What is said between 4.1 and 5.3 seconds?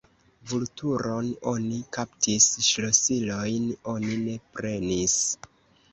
ne prenis!